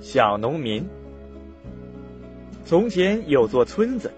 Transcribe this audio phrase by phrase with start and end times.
[0.00, 0.86] 小农民。
[2.64, 4.12] 从前有座村子，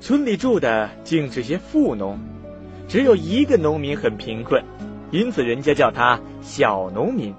[0.00, 2.18] 村里住的竟是些富农，
[2.88, 4.62] 只有一个农民很贫困，
[5.10, 7.34] 因此人家叫他小农民。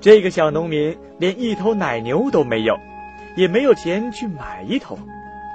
[0.00, 2.78] 这个小农民连一头奶牛都没有，
[3.36, 4.98] 也没有钱去买一头。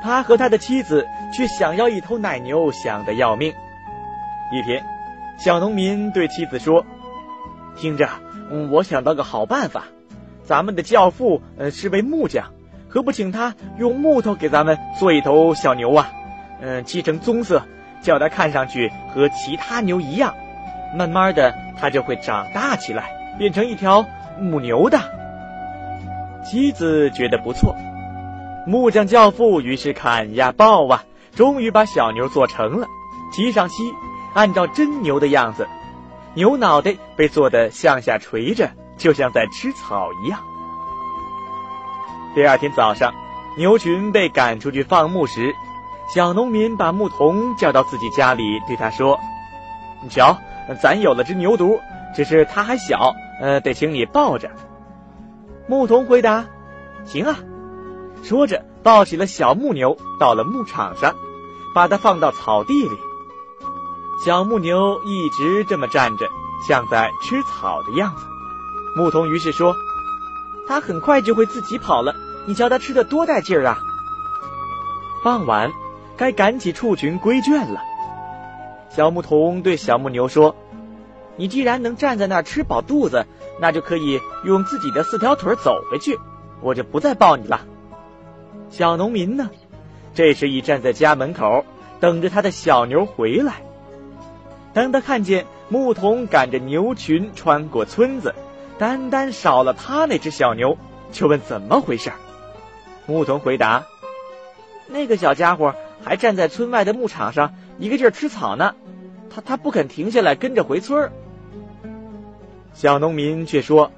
[0.04, 3.54] 他和他的妻子却想要一头奶牛，想得要命。
[4.52, 4.84] 一天，
[5.38, 6.86] 小农民对妻子说
[7.78, 8.10] ：“听着。”
[8.52, 9.86] 嗯，我想到个好办法，
[10.46, 12.46] 咱们的教父呃是位木匠，
[12.90, 16.12] 何不请他用木头给咱们做一头小牛啊？
[16.62, 17.64] 嗯，漆成棕色，
[18.02, 20.34] 叫它看上去和其他牛一样，
[20.98, 24.06] 慢慢的它就会长大起来，变成一条
[24.40, 25.00] 母牛的。
[26.46, 27.76] 妻子觉得不错，
[28.68, 31.04] 木匠教父于是砍呀抱啊，
[31.36, 32.88] 终于把小牛做成了，
[33.34, 33.76] 漆上漆，
[34.34, 35.68] 按照真牛的样子。
[36.34, 38.72] 牛脑袋被做的向下垂着，
[39.04, 40.40] 就像在吃草一样。
[42.34, 43.14] 第二天早上，
[43.58, 45.54] 牛群被赶出去放牧时，
[46.16, 49.20] 小农民把牧童叫到自己家里，对他说
[50.02, 50.38] ：“你瞧，
[50.82, 51.82] 咱有了只牛犊，
[52.16, 54.50] 只是它还小，呃，得请你抱着。”
[55.68, 56.46] 牧童回答
[57.04, 57.36] ：“行啊。”
[58.24, 61.14] 说着，抱起了小牧牛，到了牧场上，
[61.76, 62.98] 把它放到草地里。
[64.26, 66.26] 小牧牛一直这么站着，
[66.66, 68.28] 像在吃草的样子。
[68.96, 69.76] 牧童于是说
[70.68, 73.80] ：“它很快就会自己跑了，你瞧它吃的多带劲儿啊！”
[75.24, 75.72] 傍晚，
[76.18, 77.82] 该赶起畜群归圈了。
[78.90, 80.56] 小牧童对小牧牛说
[81.38, 83.26] ：“你既然能站在那儿吃饱肚子，
[83.60, 86.20] 那就可以用自己的四条腿走回去，
[86.62, 87.62] 我就不再抱你了。”
[88.70, 89.50] 小农民呢，
[90.14, 91.66] 这时已站在家门口，
[92.00, 93.64] 等着他的小牛回来。
[94.74, 98.34] 当他看见牧童赶着牛群穿过村子，
[98.78, 100.78] 单单少了他那只小牛，
[101.12, 102.12] 就问怎么回事。
[103.06, 103.86] 牧童回答
[104.88, 108.76] ：“那个小家伙还站在村外的牧场上，一个劲儿吃草呢。
[109.30, 111.12] 他他不肯停下来跟着回村儿。”
[112.74, 113.92] 小农民却说：“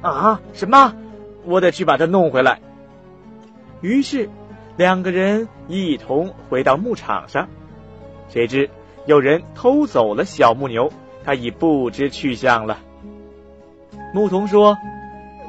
[0.00, 0.94] 啊，什么？
[1.44, 2.60] 我得去把他弄回来。”
[3.80, 4.30] 于是，
[4.76, 7.48] 两个人一同回到牧场上，
[8.28, 8.70] 谁知。
[9.06, 10.90] 有人偷走了小牧牛，
[11.24, 12.78] 他已不知去向了。
[14.14, 14.78] 牧童说：“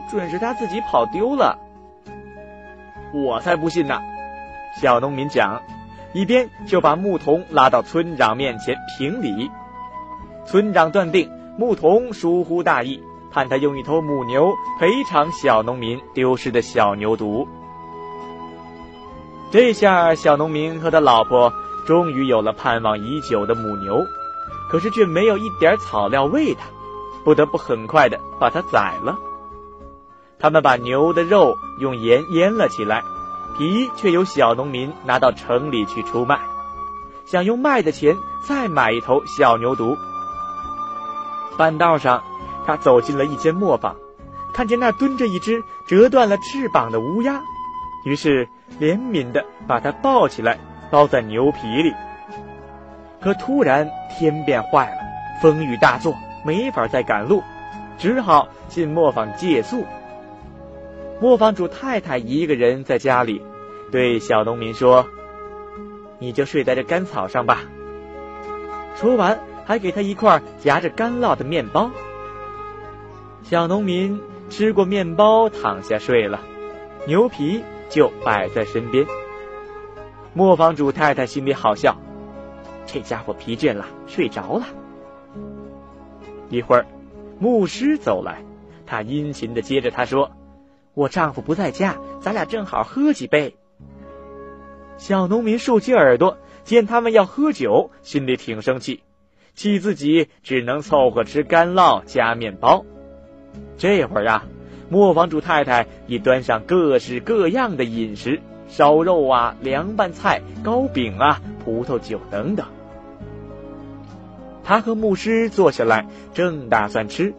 [0.09, 1.59] 准是他自己跑丢了。”
[3.13, 4.01] 我才不信呢！
[4.81, 5.61] 小农民讲，
[6.13, 9.51] 一边就把牧童拉到村长面前评理。
[10.47, 12.99] 村长断定牧童疏忽大意，
[13.31, 17.47] 判他用一头母牛赔偿小农民丢失的小牛犊。
[19.51, 21.53] 这下，小农民和他老婆。
[21.85, 24.03] 终于有了盼望已久的母牛，
[24.71, 26.65] 可是却没有一点草料喂它，
[27.25, 29.17] 不得不很快的把它宰了。
[30.39, 33.03] 他们把牛的肉用盐腌了起来，
[33.57, 36.39] 皮却由小农民拿到城里去出卖，
[37.25, 38.15] 想用卖的钱
[38.47, 39.97] 再买一头小牛犊。
[41.57, 42.23] 半道上，
[42.65, 43.95] 他走进了一间磨坊，
[44.53, 47.41] 看见那蹲着一只折断了翅膀的乌鸦，
[48.05, 48.47] 于是
[48.79, 50.57] 怜悯的把它抱起来。
[50.91, 51.91] 包在牛皮里，
[53.19, 54.97] 可突然天变坏了，
[55.41, 56.13] 风雨大作，
[56.45, 57.41] 没法再赶路，
[57.97, 59.83] 只好进磨坊借宿。
[61.19, 63.41] 磨坊主太太一个人在家里，
[63.91, 65.07] 对小农民说
[66.19, 67.63] ：“你就睡在这干草上吧。”
[68.95, 71.89] 说完，还给他一块夹着干酪的面包。
[73.43, 76.39] 小农民吃过面包，躺下睡了，
[77.07, 79.05] 牛皮就摆在身边。
[80.33, 81.95] 磨坊主太太心里好笑，
[82.85, 84.65] 这家伙疲倦了，睡着了。
[86.49, 86.85] 一会儿，
[87.39, 88.43] 牧师走来，
[88.85, 90.31] 他殷勤的接着他说
[90.93, 93.55] ：“我丈夫不在家，咱俩正好喝几杯。”
[94.97, 99.03] 小农民竖起耳朵，见他们要喝酒，心里挺生气，
[99.53, 102.85] 气自己只能凑合吃干酪加面包。
[103.77, 104.45] 这会儿啊，
[104.89, 108.41] 磨坊主太太已端上各式各样的饮食。
[108.67, 112.65] 烧肉啊，凉拌菜、糕饼啊，葡萄酒等等。
[114.65, 117.33] 他和牧师坐下来，正打算吃，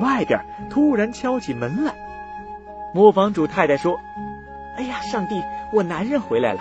[0.00, 0.40] 外边
[0.70, 1.92] 突然敲起门来。
[2.94, 3.98] 磨坊主太太说
[4.78, 6.60] ：“哎呀，上帝，我男人回来了！”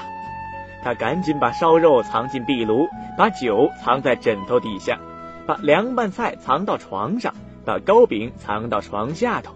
[0.84, 4.98] 他赶紧把烧肉藏进壁炉，把酒藏在枕头底下，
[5.46, 7.34] 把凉拌菜藏到床上，
[7.66, 9.54] 把糕饼藏到床下头，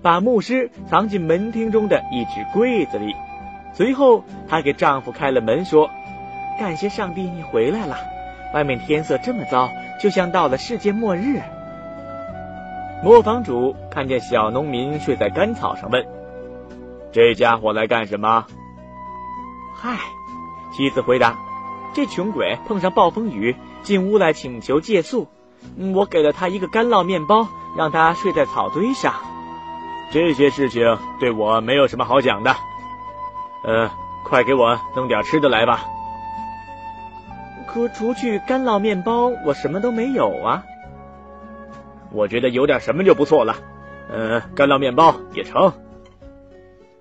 [0.00, 3.14] 把牧师藏进门厅中的一只柜子里。
[3.74, 5.90] 随后，她给丈夫开了门，说
[6.58, 7.96] ：“感谢上帝，你回来了。
[8.52, 9.68] 外面天色这么糟，
[10.00, 11.40] 就像到了世界末日。”
[13.02, 16.06] 磨坊主看见小农民睡在干草上，问
[17.12, 18.46] ：“这家伙来干什么
[19.74, 19.96] ？”“嗨。”
[20.76, 21.36] 妻子回答
[21.94, 25.28] ：“这穷鬼碰上暴风雨，进屋来请求借宿。
[25.94, 29.14] 我给了他一个干酪面包，让他睡在草堆上。
[30.12, 32.54] 这些事情对我没有什么好讲的。
[33.64, 33.90] 呃，
[34.24, 35.84] 快给我弄点吃的来吧。
[37.72, 40.64] 可除去干酪面包，我什么都没有啊。
[42.12, 43.56] 我觉得有点什么就不错了。
[44.10, 45.72] 呃，干酪面包也成。”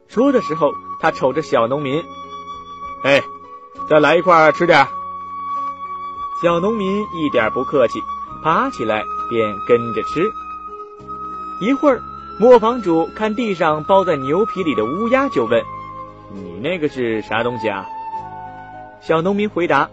[0.08, 0.72] 说的时候，
[1.02, 2.04] 他瞅着小农民
[3.04, 3.22] ：“哎。”
[3.90, 4.86] 再来一块吃点。
[6.44, 8.00] 小农民一点不客气，
[8.44, 10.30] 爬起来便跟着吃。
[11.62, 12.02] 一会儿，
[12.40, 15.64] 磨坊主看地上包在牛皮里的乌鸦，就问
[16.32, 17.88] ：“你那个是啥东西啊？”
[19.02, 19.90] 小农民回答：“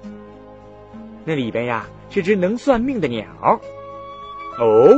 [1.27, 3.27] 那里边呀是只能算命的鸟。”
[4.59, 4.89] 哦，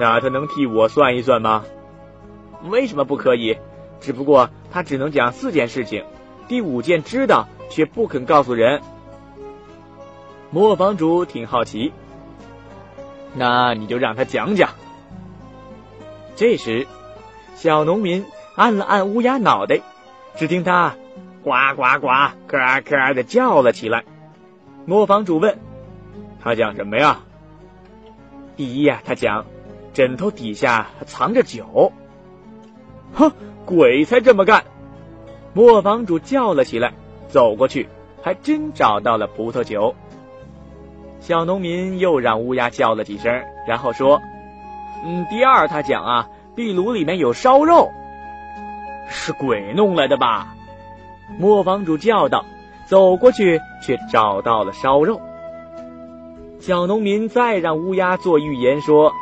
[0.00, 1.64] 那他能替我算一算吗？
[2.70, 3.58] 为什么不可以？
[4.00, 6.04] 只不过他只能讲四件事情，
[6.48, 7.46] 第五件知道。
[7.68, 8.80] 却不肯告诉人。
[10.50, 11.92] 磨坊主挺好奇，
[13.34, 14.70] 那你就让他讲讲。
[16.36, 16.86] 这时，
[17.56, 18.24] 小农民
[18.54, 19.80] 按了按乌鸦脑袋，
[20.36, 20.94] 只听他
[21.42, 22.06] 呱呱呱、
[22.46, 24.04] 咯咯的叫了起来。
[24.86, 25.58] 磨坊主问
[26.40, 27.18] ：“他讲什么呀？”
[28.56, 29.44] 第一呀，他讲
[29.92, 31.92] 枕头底下藏着酒。
[33.12, 33.32] 哼，
[33.64, 34.62] 鬼才这么干！
[35.54, 36.92] 磨坊主叫了起来。
[37.28, 37.88] 走过去，
[38.22, 39.96] 还真找到了葡萄酒。
[41.18, 44.22] 小农民又让乌鸦叫了几声，然后说
[45.04, 47.90] ：“嗯，第二，他讲啊，壁炉里面有烧肉，
[49.08, 50.54] 是鬼弄来的吧？”
[51.40, 52.44] 磨坊主叫道。
[52.88, 55.20] 走过去，却找到了烧肉。
[56.60, 59.12] 小农民再让乌鸦做预言说：“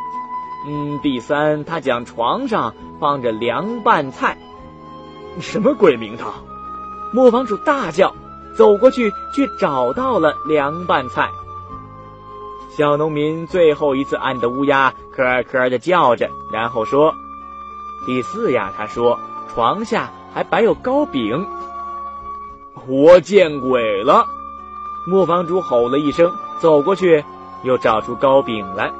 [0.68, 4.38] 嗯，第三，他讲床上放着凉拌菜，
[5.40, 6.32] 什么鬼名堂？”
[7.12, 8.14] 磨坊主大叫，
[8.56, 11.28] 走过去却找到了凉拌菜。
[12.76, 17.14] 小农民最后一次按的乌鸦，咳咳的叫着，然后说
[18.06, 19.18] ：“第四呀，他说
[19.52, 21.46] 床下还摆有糕饼。”
[22.86, 24.26] 我见鬼了！
[25.06, 27.24] 磨坊主吼了一声，走过去，
[27.62, 28.90] 又找出糕饼来。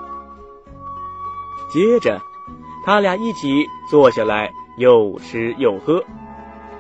[1.73, 2.21] 接着，
[2.85, 6.05] 他俩一起坐下来，又吃又喝。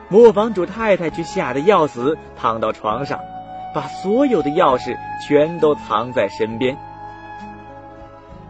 [0.09, 3.19] 磨坊主太太却吓得要死，躺到床上，
[3.75, 4.97] 把所有的钥匙
[5.27, 6.77] 全都藏在身边。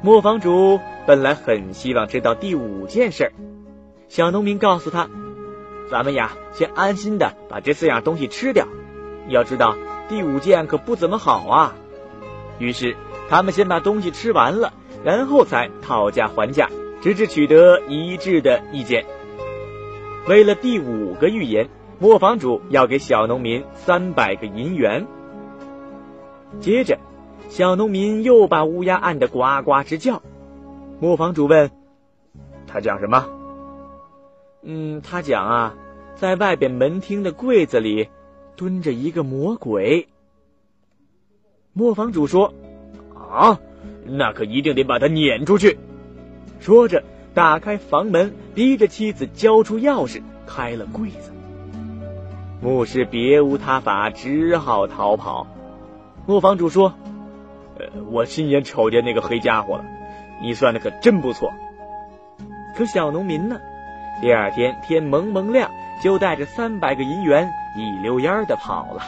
[0.02, 3.32] 磨坊主本来很希望知道第五件事，
[4.08, 5.08] 小农民告诉他
[5.90, 8.66] ：“咱们呀，先安心的把这四样东西吃掉。
[9.28, 9.76] 要知道，
[10.08, 11.74] 第五件可不怎么好啊。”
[12.58, 12.96] 于是
[13.28, 14.72] 他们先把东西吃完了，
[15.02, 16.68] 然后才讨价还价，
[17.00, 19.04] 直至取得一致的意见。
[20.26, 25.06] 为了第五个预言，磨坊主要给小农民三百个银元。
[26.60, 26.98] 接着，
[27.48, 30.22] 小农民又把乌鸦按得呱呱直叫。
[31.00, 31.70] 磨坊主问
[32.66, 33.26] ：“他讲什么
[34.64, 35.74] ？”“嗯，他讲啊，
[36.16, 38.08] 在外边门厅的柜子里
[38.56, 40.08] 蹲着一个魔鬼。”
[41.72, 42.54] 磨坊主说
[43.14, 43.60] ：“啊，
[44.06, 45.78] 那可一定得把他撵出去。”
[46.60, 47.04] 说着。
[47.34, 51.32] 打开房门，逼着妻子交出钥匙，开了柜子。
[52.62, 55.48] 牧师别无他法，只好逃跑。
[56.26, 56.94] 磨坊主说
[57.76, 59.84] ：“呃，我亲眼瞅见那个黑家伙了，
[60.40, 61.52] 你算的可真不错。”
[62.78, 63.58] 可小农民呢？
[64.20, 65.70] 第二天天蒙蒙亮，
[66.02, 69.02] 就带着三百个银元一溜烟的跑了。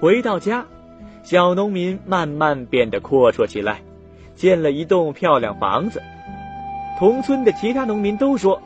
[0.00, 0.64] 回到家，
[1.22, 3.78] 小农民慢慢变得阔绰起来。
[4.34, 6.02] 建了一栋漂亮房子，
[6.98, 8.60] 同村的其他农民都说：“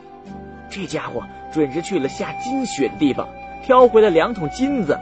[0.67, 3.27] 这家伙准是去了下金雪的地方，
[3.63, 4.97] 挑回了两桶金子。”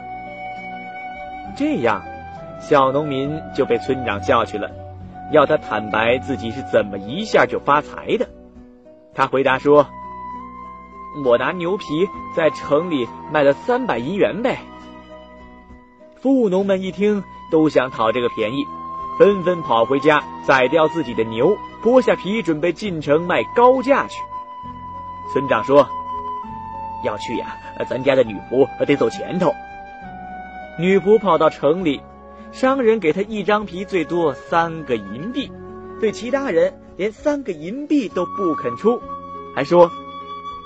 [1.56, 2.02] 这样，
[2.60, 4.70] 小农民就被村长叫去了，
[5.32, 8.28] 要他坦白自己是怎么一下就发财的。
[9.18, 9.84] 他回答说
[11.26, 14.60] ：“我拿牛皮在城里卖了三百银元呗。”
[16.22, 18.64] 富农们一听，都想讨这个便宜。
[19.18, 24.14] 纷纷跑回家，宰掉自己的牛，剥下皮，准备进城卖高价去。
[25.32, 25.88] 村长说
[27.02, 27.56] ：“要去呀，
[27.90, 29.52] 咱家的女仆得走前头。”
[30.78, 32.00] 女仆跑到城里，
[32.52, 35.50] 商人给她一张皮，最多三个银币，
[36.00, 39.00] 对其他人连三个银币都不肯出，
[39.54, 39.90] 还说：“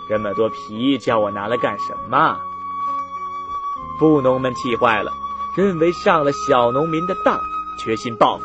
[0.08, 2.40] 这么多皮叫我拿来干什么？”
[4.00, 5.12] 富农们气坏了，
[5.56, 7.38] 认为上了小农民的当。
[7.78, 8.44] 决心报复，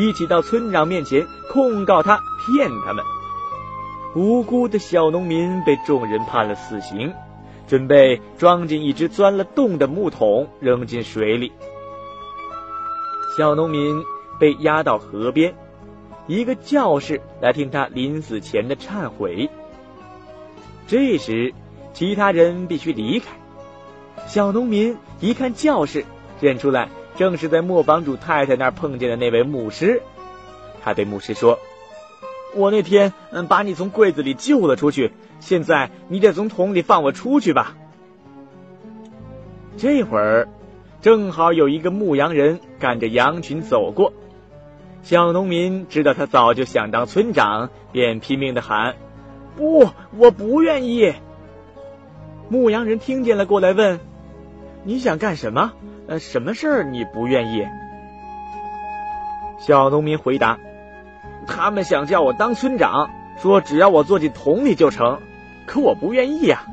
[0.00, 3.04] 一起到村长面前控告他骗他们。
[4.14, 7.12] 无辜的小农民被众人判了死刑，
[7.68, 11.52] 准备装进一只钻了洞的木桶，扔进水里。
[13.36, 14.02] 小农民
[14.38, 15.54] 被押到河边，
[16.26, 19.48] 一个教士来听他临死前的忏悔。
[20.86, 21.54] 这时，
[21.92, 23.26] 其他人必须离开。
[24.26, 26.04] 小农民一看教士，
[26.40, 30.02] 认出来正是在磨坊主太太那儿碰见的那位牧师。
[30.82, 31.58] 他对牧师说
[32.54, 37.76] ：“我那天嗯把你从柜子里救了出去，现在你得从桶里放我出去吧。”
[39.76, 40.48] 这会儿。
[41.02, 44.12] 正好有一个牧羊人赶着羊群走过，
[45.06, 48.96] 小农民知道他早就想当村长，便拼命的喊
[49.54, 51.14] ：“不，我不愿意。”
[52.50, 54.00] 牧羊人听见了，过来问
[54.82, 55.70] ：“你想干什么？
[56.08, 57.64] 呃，什么事儿你不愿意？”
[59.64, 60.58] 小农民回答
[61.46, 63.08] ：“他们想叫我当村长，
[63.40, 65.20] 说只要我坐进桶里就成，
[65.68, 66.64] 可我不愿意呀。”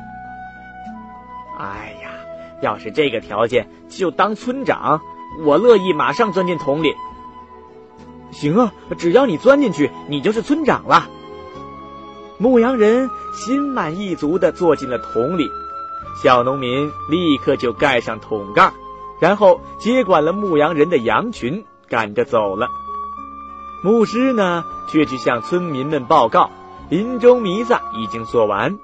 [1.59, 2.09] 哎呀！
[2.63, 5.01] 要是这个条件，就当村长，
[5.45, 6.95] 我乐意马上钻进桶里。
[8.33, 11.07] 行啊，只要你钻进去，你就是村长了。
[12.37, 15.49] 牧羊人心满意足的坐进了桶里，
[16.21, 18.73] 小农民立刻就盖上桶盖，
[19.19, 22.67] 然后接管了牧羊人的羊群，赶着走了。
[23.83, 26.49] 牧师呢，却去向村民们报告，
[26.89, 28.77] 林中弥撒已经做完，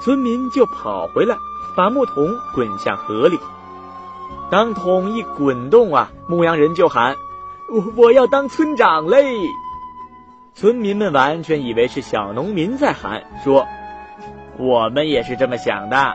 [0.00, 1.36] 村民就跑回来。
[1.76, 3.38] 把木桶滚向河里，
[4.50, 7.14] 当桶一滚动啊，牧羊人就喊
[7.70, 9.24] ：“我我要当村长嘞！”
[10.54, 13.66] 村民们完全以为是小农民在喊，说
[14.58, 16.14] ：“我们也是这么想的，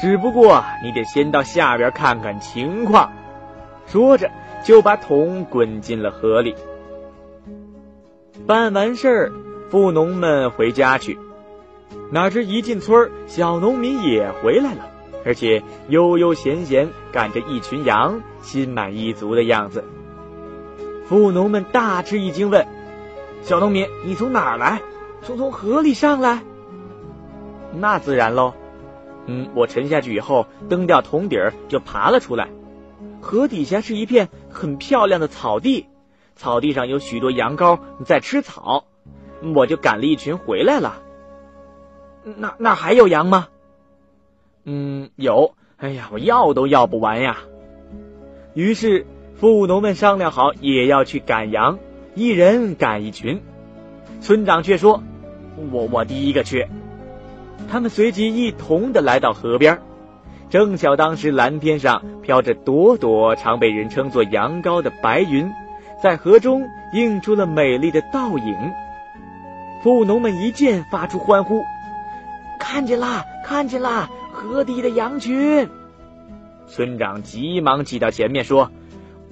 [0.00, 3.12] 只不过你得先到下边看看情况。”
[3.86, 4.30] 说着
[4.64, 6.54] 就把桶滚进了河里。
[8.46, 9.32] 办完事儿，
[9.70, 11.18] 富农们回家去，
[12.10, 14.88] 哪知一进村小农民也回来了。
[15.26, 19.84] 而且悠悠闲闲赶着一群羊，心满意足的样子。
[21.04, 22.66] 富农们大吃一惊，问
[23.42, 24.80] ：“小农民，你从哪儿来？
[25.22, 26.42] 从从河里上来
[27.76, 28.54] ？”“那自然喽。
[29.26, 32.48] ”“嗯，我沉下去以后，蹬掉桶底儿就爬了出来。
[33.20, 35.86] 河底下是一片很漂亮的草地，
[36.36, 38.84] 草地上有许多羊羔在吃草，
[39.54, 41.02] 我就赶了一群回来了。
[42.24, 43.48] 那那还有羊吗？”
[44.64, 45.54] 嗯，有。
[45.76, 47.38] 哎呀，我要都要不完呀。
[48.54, 49.06] 于是
[49.36, 51.78] 富农们商量好，也要去赶羊，
[52.14, 53.42] 一人赶一群。
[54.20, 55.02] 村长却说
[55.72, 56.66] ：“我我第一个去。”
[57.68, 59.80] 他们随即一同的来到河边，
[60.50, 65.50] 正巧当时蓝天上飘着朵朵常被人称作羊羔的白云，
[66.02, 66.62] 在河中
[66.92, 68.56] 映出了美丽的倒影。
[69.82, 71.62] 富农们一见，发出欢呼
[72.58, 75.68] ：“看见啦，看见啦！”河底的羊群，
[76.66, 78.72] 村长急忙挤到前面说：“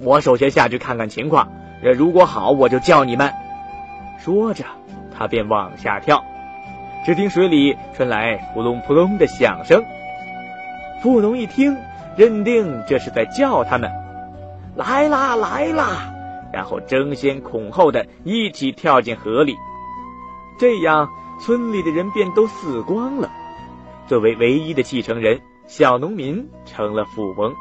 [0.03, 1.47] 我首先下去看看情况，
[1.81, 3.33] 这如果好，我就叫你们。”
[4.19, 4.63] 说着，
[5.17, 6.23] 他便往下跳。
[7.05, 9.83] 只听水里传来扑隆扑隆的响声。
[11.01, 11.75] 富农一听，
[12.15, 13.91] 认定这是在叫他们
[14.75, 16.13] ：“来啦，来啦！”
[16.53, 19.55] 然后争先恐后的一起跳进河里。
[20.57, 21.09] 这样，
[21.41, 23.29] 村里的人便都死光了。
[24.07, 27.53] 作为唯一的继承人，小农民成了富翁。